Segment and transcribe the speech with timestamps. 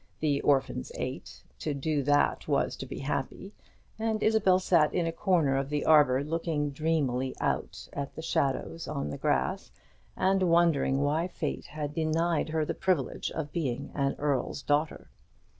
[0.19, 3.53] The orphans ate to do that was to be happy;
[3.99, 8.87] and Isabel sat in a corner of the arbour, looking dreamily out at the shadows
[8.87, 9.71] on the grass,
[10.15, 15.11] and wondering why Fate had denied her the privilege of being an earl's daughter.